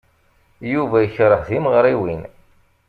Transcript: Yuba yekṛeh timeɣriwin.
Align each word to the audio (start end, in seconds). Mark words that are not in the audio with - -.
Yuba 0.73 0.97
yekṛeh 1.03 1.41
timeɣriwin. 1.49 2.23